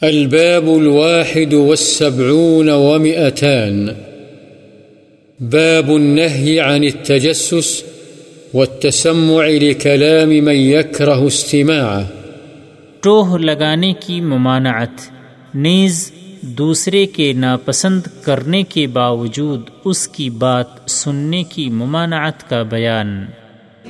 الباب 0.00 0.68
الواحد 0.68 1.54
والسبعون 1.54 2.68
ومئتان. 2.68 3.86
باب 5.40 5.90
النهي 5.90 6.58
عن 6.58 6.84
التجسس 6.84 7.84
والتسمع 8.54 9.46
لكلام 9.46 10.28
من 10.28 10.52
يكره 10.52 11.26
استماعه. 11.26 12.04
ٹوہ 13.00 13.38
لگانے 13.38 13.92
کی 13.92 14.20
ممانعت 14.20 15.10
نیز 15.54 16.12
دوسرے 16.40 17.06
کے 17.06 17.32
ناپسند 17.32 18.00
کرنے 18.22 18.62
کے 18.62 18.86
باوجود 18.86 19.70
اس 19.84 20.08
کی 20.08 20.30
بات 20.30 20.66
سننے 20.86 21.42
کی 21.42 21.70
ممانعت 21.70 22.50
کا 22.50 22.62
بیان۔ 22.62 23.26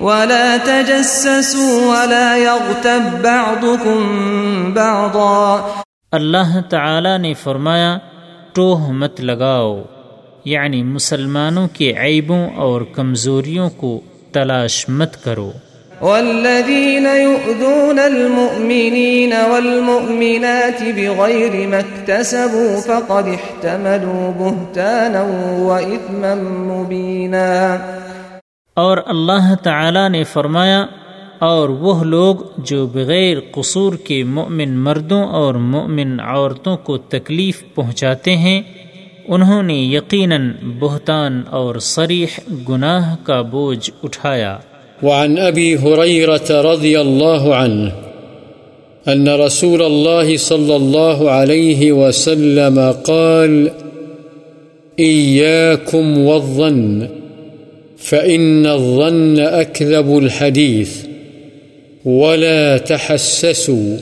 ولا 0.00 0.57
تجسسوا 0.64 1.64
ولا 1.64 2.36
يغتب 2.36 3.23
بعضكم 3.23 4.00
بعضا۔ 4.75 5.66
اللہ 6.15 6.61
تعالی 6.69 7.17
نے 7.19 7.35
فرمایا 7.35 7.99
ٹوہ 8.53 8.91
مت 8.93 9.21
لگاؤ 9.21 9.82
یعنی 10.45 10.82
مسلمانوں 10.82 11.68
کے 11.72 11.93
عیبوں 11.99 12.45
اور 12.57 12.81
کمزوریوں 12.93 13.71
کو 13.71 14.00
تلاش 14.32 14.85
مت 14.89 15.22
کرو۔ 15.25 15.53
والذين 16.00 17.07
يؤذون 17.07 17.99
المؤمنين 17.99 19.32
والمؤمنات 19.50 20.82
بغير 20.96 21.55
ما 21.69 21.77
اكتسبوا 21.77 22.81
فقد 22.81 23.29
احتملوا 23.29 24.25
بهتانا 24.33 25.22
وإثما 25.61 26.35
مبينا 26.67 27.46
اور 28.77 28.99
اللہ 29.07 29.55
تعالی 29.63 30.08
نے 30.08 30.25
فرمایا 30.25 30.85
اور 31.38 31.68
وہ 31.68 32.05
لوگ 32.05 32.36
جو 32.58 32.86
بغیر 32.86 33.36
قصور 33.52 33.94
کے 33.94 34.24
مؤمن 34.24 34.70
مردوں 34.70 35.22
اور 35.22 35.55
مؤمن 35.55 36.20
عورتوں 36.20 36.77
کو 36.77 36.98
تکلیف 36.98 37.62
پہنچاتے 37.74 38.36
ہیں، 38.36 38.62
انہوں 39.28 39.62
نے 39.62 39.74
یقیناً 39.74 40.50
بہتان 40.78 41.42
اور 41.50 41.74
صریح 41.78 42.26
گناہ 42.68 43.16
کا 43.22 43.41
بوجھ 43.41 43.91
اٹھایا۔ 44.02 44.58
وعن 45.02 45.36
أبي 45.36 45.74
هريرة 45.74 46.72
رضي 46.72 46.96
الله 46.96 47.52
عنه 47.52 47.88
أن 49.12 49.28
رسول 49.28 49.82
الله 49.82 50.36
صلى 50.38 50.74
الله 50.76 51.30
عليه 51.30 51.92
وسلم 51.92 52.80
قال 53.06 53.69
إياكم 54.98 56.19
والظن، 56.19 57.00
فإن 57.98 58.66
الظن 58.66 59.36
أكذب 59.36 60.16
الحديث 60.16 61.13
ولا 62.05 62.78
تحسسوا 62.78 63.97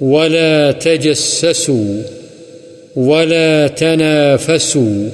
ولا 0.00 0.72
تجسسوا 0.72 2.02
ولا 2.96 3.68
تنافسوا 3.68 5.08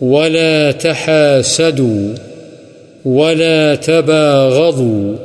ولا 0.00 0.72
تحاسدوا 0.72 2.14
ولا 3.04 3.74
تباغضوا 3.74 5.16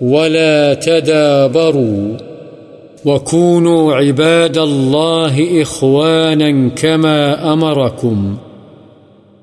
ولا 0.00 0.74
تدابروا 0.74 2.16
وكونوا 3.04 3.94
عباد 3.94 4.58
الله 4.58 5.62
إخوانا 5.62 6.68
كما 6.68 7.52
أمركم 7.52 8.36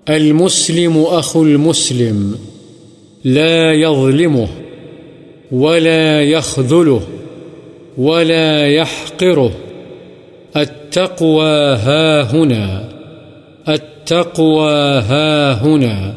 المسلم 0.09 0.97
أخو 1.01 1.43
المسلم 1.43 2.35
لا 3.23 3.73
يظلمه 3.73 4.47
ولا 5.55 6.23
يخذله 6.23 7.01
ولا 7.97 8.67
يحقره. 8.67 9.51
التقوى 10.57 11.75
ها 11.75 12.21
هنا، 12.21 12.89
التقوى 13.69 14.71
ها 14.99 15.53
هنا، 15.53 16.13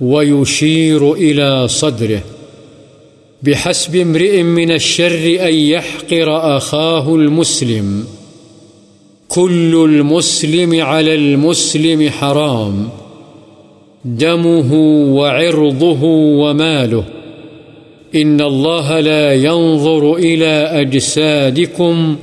ويشير 0.00 1.12
إلى 1.12 1.68
صدره. 1.68 2.22
بحسب 3.42 3.96
امرئ 3.96 4.42
من 4.42 4.70
الشر 4.70 5.48
أن 5.48 5.54
يحقر 5.54 6.56
أخاه 6.56 7.14
المسلم. 7.14 8.04
كل 9.28 9.74
المسلم 9.74 10.80
على 10.80 11.14
المسلم 11.14 12.10
حرام. 12.10 12.88
دمه 14.04 14.74
وعرضه 15.14 16.02
وماله. 16.42 17.19
إن 18.14 18.40
الله 18.40 19.00
لا 19.00 19.34
ينظر 19.34 20.14
إلى 20.14 20.80
أجسادكم 20.80 22.16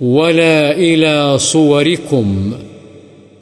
ولا 0.00 0.72
إلى 0.72 1.38
صوركم، 1.38 2.52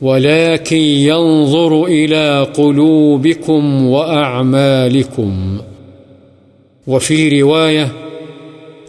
ولكن 0.02 0.76
ينظر 0.76 1.84
إلى 1.84 2.46
قلوبكم 2.54 3.86
وأعمالكم. 3.86 5.58
وفي 6.86 7.42
رواية 7.42 7.92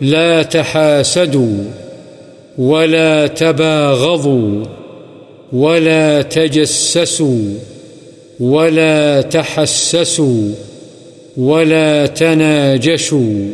لا 0.01 0.43
تحاسدوا 0.43 1.63
ولا 2.57 3.27
تباغضوا 3.27 4.63
ولا 5.53 6.21
تجسسوا 6.21 7.53
ولا 8.39 9.21
تحسسوا. 9.21 10.51
ولا 11.37 12.05
تناجشوا 12.05 13.49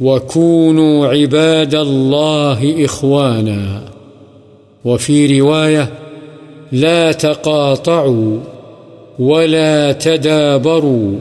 وكونوا 0.00 1.06
عباد 1.06 1.74
الله 1.74 2.84
إخوانا 2.84 3.82
وفي 4.84 5.40
رواية 5.40 5.88
لا 6.72 7.12
تقاطعوا 7.12 8.38
ولا 9.18 9.92
تدابروا 9.92 11.12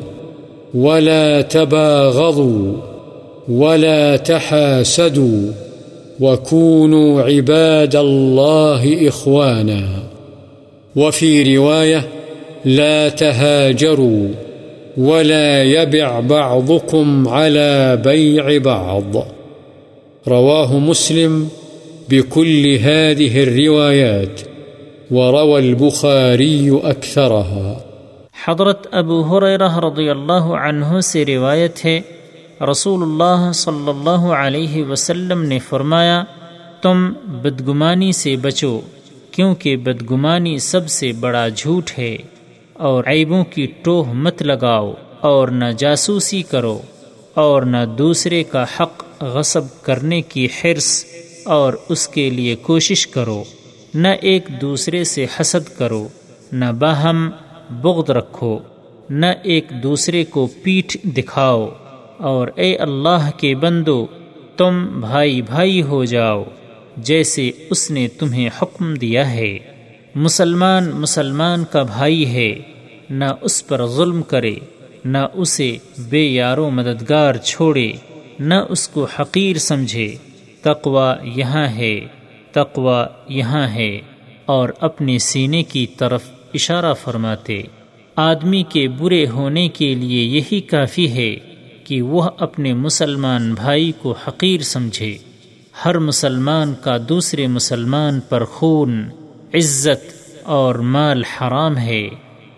ولا 0.74 1.42
تباغضوا 1.42 2.74
ولا 3.50 4.18
تحاسدوا 4.18 5.52
وكونوا 6.19 7.22
عباد 7.22 7.96
الله 7.96 9.08
إخوانا 9.08 9.84
وفي 10.96 11.58
رواية 11.58 12.08
لا 12.66 13.09
تهاجروا 13.09 14.28
ولا 15.01 15.63
يبع 15.63 16.19
بعضكم 16.19 17.28
على 17.29 17.95
بيع 18.03 18.59
بعض. 18.63 19.16
رواه 20.28 20.73
مسلم 20.73 21.47
بكل 22.09 22.75
هذه 22.81 23.44
الروايات، 23.44 24.47
وروى 25.12 25.67
البخاري 25.67 26.69
أكثرها. 26.69 27.73
حضرت 28.45 28.88
ابو 28.91 29.22
حریرہ 29.22 29.79
رضی 29.79 30.09
اللہ 30.09 30.56
عنہ 30.67 31.00
سے 31.00 31.25
روایت 31.25 31.85
ہے، 31.85 32.01
رسول 32.72 33.03
اللہ 33.03 33.51
صلی 33.51 33.89
اللہ 33.89 34.25
علیہ 34.33 34.83
وسلم 34.83 35.44
نے 35.44 35.59
فرمایا، 35.59 36.23
تم 36.81 37.13
بدگمانی 37.25 38.12
سے 38.12 38.35
بچو، 38.35 38.79
کیونکہ 39.31 39.75
بدگمانی 39.75 40.57
سب 40.57 40.89
سے 40.89 41.12
بڑا 41.19 41.47
جھوٹ 41.47 42.00
ہے۔ 42.00 42.18
اور 42.81 43.03
عیبوں 43.08 43.44
کی 43.44 43.68
ٹوہ 43.81 44.14
مت 44.14 44.42
لگاؤ 44.42 44.94
اور 45.19 45.47
نہ 45.47 45.66
جاسوسی 45.78 46.44
کرو 46.44 46.80
اور 47.34 47.62
نہ 47.62 47.78
دوسرے 47.97 48.44
کا 48.44 48.66
حق 48.80 49.03
غصب 49.22 49.84
کرنے 49.84 50.22
کی 50.22 50.46
حرص 50.46 51.06
اور 51.46 51.74
اس 51.90 52.08
کے 52.08 52.30
لیے 52.30 52.56
کوشش 52.56 53.08
کرو۔ 53.08 53.44
نہ 53.94 54.08
ایک 54.08 54.47
دوسرے 54.62 55.03
سے 55.03 55.25
حسد 55.40 55.78
کرو، 55.78 56.08
نہ 56.52 56.66
باہم 56.80 57.30
بغض 57.69 58.09
رکھو، 58.09 58.59
نہ 59.09 59.25
ایک 59.44 59.66
دوسرے 59.84 60.25
کو 60.25 60.48
پیٹھ 60.63 60.98
دکھاؤ۔ 61.03 61.69
اور 62.18 62.48
اے 62.56 62.75
اللہ 62.75 63.30
کے 63.38 63.56
بندو، 63.56 64.06
تم 64.58 65.00
بھائی 65.00 65.42
بھائی 65.42 65.81
ہو 65.81 66.06
جاؤ، 66.06 66.44
جیسے 66.98 67.51
اس 67.69 67.92
نے 67.92 68.07
تمہیں 68.07 68.50
حکم 68.62 68.94
دیا 68.94 69.31
ہے۔ 69.31 69.60
مسلمان 70.16 70.89
مسلمان 70.89 71.63
کا 71.72 71.83
بھائی 71.83 72.33
ہے۔ 72.33 72.70
نہ 73.12 73.25
اس 73.42 73.68
پر 73.68 73.88
ظلم 73.88 74.24
کرے، 74.24 74.56
نہ 75.06 75.18
اسے 75.34 75.78
بے 76.10 76.24
یارو 76.24 76.69
مددگار 76.69 77.36
چھوڑے، 77.36 77.92
نہ 78.40 78.54
اس 78.69 78.88
کو 78.88 79.08
حقیر 79.19 79.58
سمجھے۔ 79.58 80.16
تقوا 80.62 81.16
یہاں 81.24 81.68
ہے 81.68 82.00
تقوا 82.52 83.08
یہاں 83.28 83.68
ہے۔ 83.68 84.02
اور 84.46 84.69
اپنے 84.80 85.18
سینے 85.18 85.63
کی 85.63 85.88
طرف 85.88 86.22
اشارہ 86.54 86.94
فرماتے، 86.94 87.62
آدمی 88.16 88.63
کے 88.63 88.88
برے 88.88 89.25
ہونے 89.28 89.69
کے 89.69 89.96
لیے 89.96 90.24
یہی 90.24 90.62
کافی 90.62 91.12
ہے 91.12 91.36
کہ 91.84 92.02
وہ 92.02 92.30
اپنے 92.38 92.74
مسلمان 92.74 93.54
بھائی 93.54 93.92
کو 94.02 94.16
حقیر 94.28 94.62
سمجھے۔ 94.62 95.18
ہر 95.86 96.00
مسلمان 96.00 96.74
کا 96.81 96.98
دوسرے 97.10 97.48
مسلمان 97.48 98.19
پر 98.19 98.46
خون، 98.46 99.10
عزت 99.54 100.14
اور 100.44 100.75
مال 100.75 101.24
حرام 101.24 101.78
ہے۔ 101.78 102.10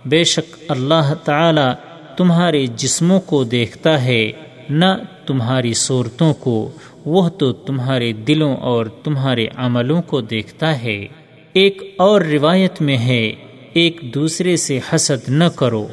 بے 0.05 0.23
شک 0.23 0.55
اللہ 0.69 1.13
تعالی 1.23 1.71
تمہارے 2.17 2.65
جسموں 2.65 3.19
کو 3.19 3.43
دیکھتا 3.43 4.05
ہے، 4.05 4.31
نہ 4.69 4.85
تمہاری 5.25 5.73
صورتوں 5.73 6.33
کو، 6.33 6.71
وہ 7.05 7.29
تو 7.29 7.53
تمہارے 7.53 8.13
دلوں 8.13 8.55
اور 8.55 8.85
تمہارے 8.85 9.47
عملوں 9.55 10.01
کو 10.01 10.21
دیکھتا 10.21 10.83
ہے۔ 10.83 11.07
ایک 11.53 11.95
اور 11.97 12.21
روایت 12.21 12.81
میں 12.81 12.97
ہے، 12.97 13.31
ایک 13.73 14.01
دوسرے 14.13 14.57
سے 14.57 14.79
حسد 14.93 15.29
نہ 15.29 15.43
کرو، 15.43 15.87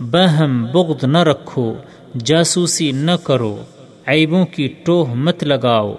بہم 0.00 0.66
بغد 0.72 1.04
نہ 1.04 1.18
رکھو، 1.18 1.74
جاسوسی 2.24 2.92
نہ 2.92 3.10
کرو، 3.22 3.56
عیبوں 4.06 4.46
کی 4.46 4.68
ٹوہ 4.84 5.14
مت 5.14 5.44
لگاؤ، 5.44 5.94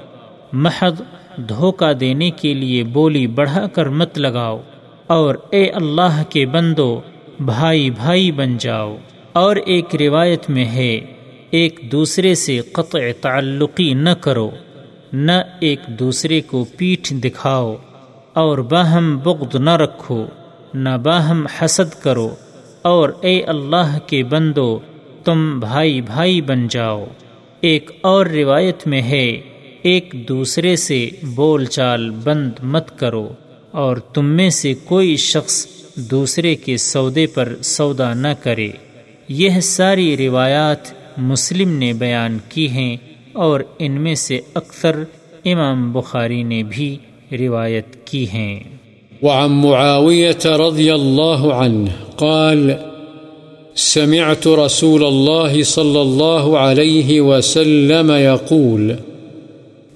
محض 0.53 1.01
دھوکہ 1.37 1.93
دینے 1.93 2.31
کے 2.31 2.53
لیے 2.53 2.83
بولی 2.83 3.27
بڑھا 3.27 3.67
کر 3.67 3.89
مت 3.89 4.17
لگاؤ۔ 4.17 4.61
اور 5.07 5.35
اے 5.49 5.69
اللہ 5.69 6.23
کے 6.29 6.45
بندو 6.45 7.01
بھائی 7.39 7.89
بھائی 7.89 8.31
بن 8.31 8.57
جاؤ۔ 8.57 8.95
اور 9.33 9.55
ایک 9.55 9.95
روایت 9.95 10.49
میں 10.49 10.65
ہے، 10.65 10.99
ایک 11.51 11.79
دوسرے 11.91 12.35
سے 12.35 12.59
قطع 12.59 12.99
تعلقی 13.21 13.93
نہ 13.93 14.09
کرو، 14.09 14.49
نہ 15.13 15.31
ایک 15.59 15.79
دوسرے 15.99 16.41
کو 16.41 16.65
پیٹھ 16.77 17.13
دکھاؤ، 17.13 17.75
اور 18.33 18.57
باہم 18.57 19.17
بغد 19.17 19.55
نہ 19.55 19.69
رکھو، 19.69 20.25
نہ 20.73 20.89
باہم 21.03 21.45
حسد 21.45 22.03
کرو۔ 22.03 22.29
اور 22.81 23.09
اے 23.21 23.43
اللہ 23.43 23.97
کے 24.07 24.23
بندو، 24.23 24.79
تم 25.23 25.59
بھائی 25.59 26.01
بھائی 26.01 26.41
بن 26.41 26.67
جاؤ۔ 26.67 27.05
ایک 27.61 27.91
اور 28.01 28.25
روایت 28.25 28.87
میں 28.87 29.01
ہے، 29.01 29.41
ایک 29.81 30.15
دوسرے 30.29 30.75
سے 30.75 31.09
بول 31.23 31.65
چال 31.65 32.09
بند 32.09 32.51
مت 32.63 32.99
کرو، 32.99 33.29
اور 33.71 33.97
تم 33.97 34.25
میں 34.25 34.49
سے 34.49 34.73
کوئی 34.73 35.15
شخص 35.15 35.67
دوسرے 35.95 36.55
کے 36.55 36.77
سودے 36.77 37.25
پر 37.25 37.55
سودا 37.61 38.13
نہ 38.13 38.27
کرے۔ 38.43 38.69
یہ 39.29 39.49
ساری 39.59 40.17
روایات 40.17 40.77
مسلم 41.17 41.77
نے 41.77 41.93
بیان 41.93 42.37
کی 42.49 42.69
ہیں 42.69 42.97
اور 43.33 43.59
ان 43.79 43.91
میں 43.91 44.15
سے 44.15 44.39
اکثر 44.53 45.03
امام 45.45 45.93
بخاری 45.93 46.43
نے 46.43 46.63
بھی 46.63 46.97
روایت 47.31 48.05
کی 48.05 48.25
ہیں۔ 48.29 48.59
وعن 49.21 49.51
معاوية 49.51 50.67
رضي 50.67 50.89
الله 50.89 51.51
عنه 51.51 51.91
قال، 52.15 52.71
سمعت 53.75 54.47
رسول 54.47 55.05
الله 55.05 55.63
صلى 55.63 55.99
الله 56.01 56.57
عليه 56.57 57.21
وسلم 57.21 58.11
يقول 58.11 58.91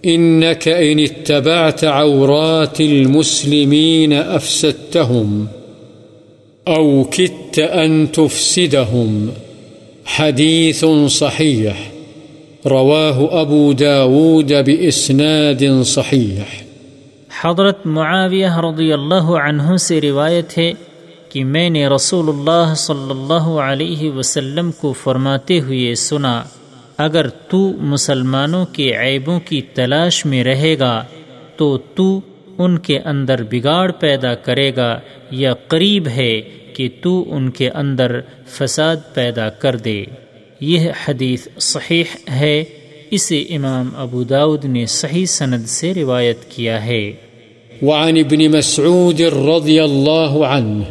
إنك 0.05 0.67
إن 0.67 0.99
اتبعت 0.99 1.83
عورات 1.83 2.81
المسلمين 2.81 4.13
أفسدتهم 4.35 5.45
أو 6.75 7.03
كدت 7.03 7.59
أن 7.59 8.05
تفسدهم. 8.11 9.29
حديث 10.05 10.83
صحيح. 11.09 11.73
رواه 12.65 13.41
أبو 13.41 13.71
داود 13.71 14.51
بإسناد 14.65 15.63
صحيح. 15.85 16.43
حضرت 17.41 17.85
معاویہ 17.85 18.47
رضی 18.47 18.93
اللہ 18.93 19.29
عنہ 19.43 19.77
سے 19.77 20.01
روایت 20.01 20.57
ہے 20.57 20.71
کہ 21.29 21.43
میں 21.43 21.69
نے 21.69 21.87
رسول 21.87 22.29
اللہ 22.29 22.73
صلی 22.75 23.09
اللہ 23.09 23.49
علیہ 23.63 24.11
وسلم 24.11 24.71
کو 24.71 24.93
فرماتے 24.93 25.59
ہوئے 25.59 25.95
سنا، 25.95 26.43
اگر 26.97 27.27
تو 27.27 27.71
مسلمانوں 27.77 28.65
کے 28.65 28.91
عیبوں 28.95 29.39
کی 29.39 29.61
تلاش 29.61 30.25
میں 30.25 30.43
رہے 30.43 30.79
گا، 30.79 31.03
تو 31.55 31.77
تو 31.77 32.21
ان 32.57 32.77
کے 32.77 32.99
اندر 32.99 33.43
بگاڑ 33.51 33.91
پیدا 33.91 34.35
کرے 34.35 34.71
گا 34.75 34.99
یا 35.31 35.53
قریب 35.53 36.07
ہے 36.07 36.41
کہ 36.73 36.89
تو 37.01 37.25
ان 37.35 37.49
کے 37.49 37.69
اندر 37.69 38.19
فساد 38.47 38.95
پیدا 39.13 39.49
کر 39.49 39.75
دے۔ 39.75 40.03
یہ 40.61 40.79
حدیث 41.05 41.47
صحیح 41.59 42.03
ہے۔ 42.31 42.63
اسے 43.11 43.41
امام 43.41 43.89
ابو 43.95 44.23
داود 44.23 44.65
نے 44.65 44.85
صحیح 44.85 45.25
سند 45.25 45.65
سے 45.65 45.93
روایت 45.93 46.37
کیا 46.49 46.85
ہے۔ 46.85 47.11
وعن 47.81 48.17
ابن 48.17 48.51
مسعود 48.51 49.21
رضی 49.21 49.79
اللہ 49.79 50.45
عنہ 50.45 50.83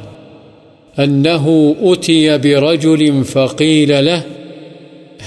انه 1.01 1.47
اتي 1.81 2.29
برجل 2.29 3.23
فقيل 3.23 3.89
له 3.89 4.19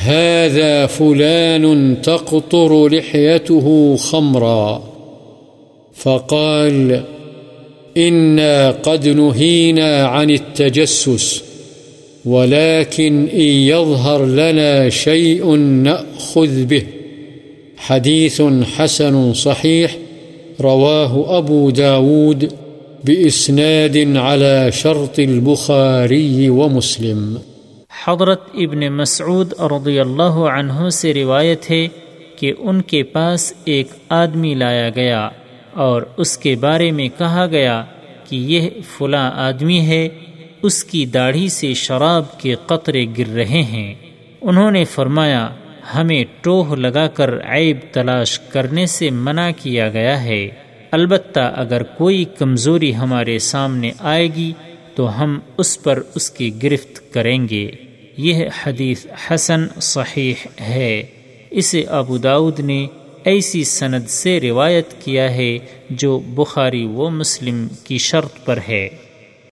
هذا 0.08 0.86
فلان 0.88 1.96
تقطر 1.96 2.90
لحيته 2.90 3.96
خمرا 4.00 4.80
فقال 5.98 6.92
إنا 7.98 8.72
قد 8.82 9.08
نهينا 9.08 10.04
عن 10.04 10.30
التجسس، 10.30 11.42
ولكن 12.26 13.26
إن 13.34 13.60
يظهر 13.68 14.26
لنا 14.26 14.90
شيء 14.90 15.56
نأخذ 15.58 16.66
به. 16.68 16.84
حديث 17.78 18.42
حسن 18.78 19.34
صحيح، 19.34 19.88
رواه 20.64 21.38
أبو 21.38 21.70
داود 21.70 22.44
بإسناد 23.04 23.98
على 24.16 24.72
شرط 24.74 25.20
البخاري 25.20 26.48
ومسلم. 26.48 27.38
حضرت 28.06 28.42
ابن 28.54 28.88
مسعود 28.88 29.54
رضی 29.60 30.00
اللہ 30.00 30.50
عنہ 30.58 30.90
سے 30.90 31.14
روایت 31.14 31.72
ہے 31.72 31.88
کہ 32.36 32.54
ان 32.60 32.82
کے 32.82 33.04
پاس 33.04 33.54
ایک 33.66 33.88
آدمی 34.10 34.54
لایا 34.54 34.90
گیا۔ 34.90 35.30
اور 35.74 36.02
اس 36.18 36.38
کے 36.38 36.56
بارے 36.56 36.92
میں 36.92 37.10
کہا 37.18 37.48
گیا 37.52 37.86
کہ 38.30 38.36
یہ 38.36 38.70
فلاں 38.98 39.32
آدمی 39.36 39.80
ہے، 39.80 40.10
اس 40.62 40.84
کی 40.84 41.06
داڑھی 41.06 41.50
سے 41.50 41.74
شراب 41.74 42.40
کے 42.40 42.56
قطرے 42.66 43.06
گر 43.18 43.28
رہے 43.28 43.64
ہیں۔ 43.64 43.96
انہوں 44.42 44.72
نے 44.72 44.84
فرمایا، 44.84 45.50
ہمیں 45.96 46.24
ٹوہ 46.42 46.76
لگا 46.76 47.08
کر 47.08 47.40
عیب 47.46 47.78
تلاش 47.92 48.40
کرنے 48.40 48.86
سے 48.86 49.10
منع 49.10 49.50
کیا 49.58 49.90
گیا 49.90 50.24
ہے۔ 50.24 50.50
البتہ 50.92 51.54
اگر 51.56 51.84
کوئی 51.84 52.26
کمزوری 52.38 52.96
ہمارے 52.96 53.40
سامنے 53.40 53.92
آئے 54.00 54.28
گی، 54.28 54.54
تو 54.96 55.24
ہم 55.24 55.40
اس 55.58 55.84
پر 55.84 56.02
اس 56.16 56.32
کی 56.32 56.64
گرفت 56.64 57.14
کریں 57.14 57.48
گے۔ 57.50 57.72
یہ 58.18 58.46
حدیث 58.64 59.06
حسن 59.32 59.68
صحیح 59.82 60.34
ہے۔ 60.62 61.04
اسے 61.52 61.84
ابو 61.84 62.18
داود 62.18 62.60
نے 62.60 62.88
ایسی 63.24 63.64
سند 63.64 64.10
سے 64.10 64.40
روایت 64.40 64.94
کیا 65.00 65.34
ہے 65.34 65.58
جو 65.90 66.20
بخاری 66.20 66.86
و 66.86 67.10
مسلم 67.10 67.68
کی 67.84 67.98
شرط 67.98 68.46
پر 68.46 68.60
ہے۔ 68.68 68.90